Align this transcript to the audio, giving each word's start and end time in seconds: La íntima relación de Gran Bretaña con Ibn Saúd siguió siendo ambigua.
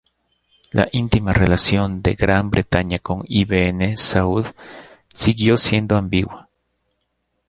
La 0.71 0.89
íntima 0.91 1.31
relación 1.31 2.01
de 2.01 2.15
Gran 2.15 2.49
Bretaña 2.49 2.97
con 2.97 3.21
Ibn 3.27 3.99
Saúd 3.99 4.47
siguió 5.13 5.57
siendo 5.59 5.95
ambigua. 5.95 6.49